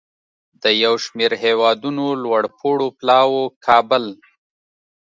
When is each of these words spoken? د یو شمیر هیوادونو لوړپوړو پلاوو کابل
د 0.61 0.63
یو 0.83 0.93
شمیر 1.03 1.31
هیوادونو 1.43 2.05
لوړپوړو 2.23 2.87
پلاوو 2.99 3.41
کابل 3.65 4.05